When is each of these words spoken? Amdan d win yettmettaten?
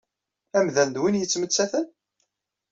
Amdan 0.57 0.89
d 0.91 0.97
win 1.01 1.19
yettmettaten? 1.19 1.87